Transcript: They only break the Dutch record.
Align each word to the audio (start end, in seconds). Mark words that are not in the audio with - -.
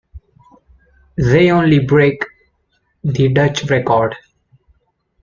They 1.17 1.51
only 1.51 1.77
break 1.77 2.23
the 3.03 3.27
Dutch 3.31 3.69
record. 3.69 4.15